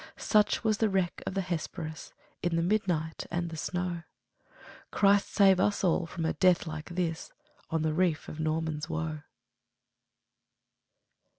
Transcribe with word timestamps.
Such 0.17 0.63
was 0.63 0.79
the 0.79 0.89
wreck 0.89 1.21
of 1.27 1.35
the 1.35 1.41
Hesperus, 1.43 2.11
In 2.41 2.55
the 2.55 2.63
midnight 2.63 3.27
and 3.29 3.51
the 3.51 3.55
snow! 3.55 4.01
Christ 4.89 5.29
save 5.31 5.59
us 5.59 5.83
all 5.83 6.07
from 6.07 6.25
a 6.25 6.33
death 6.33 6.65
like 6.65 6.89
this, 6.89 7.31
On 7.69 7.83
the 7.83 7.93
reef 7.93 8.27
of 8.27 8.39
Norman's 8.39 8.89
Woe! 8.89 9.21